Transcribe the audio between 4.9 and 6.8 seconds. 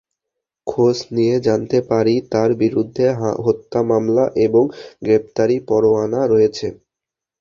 গ্রেপ্তারি পরোয়ানা রয়েছে।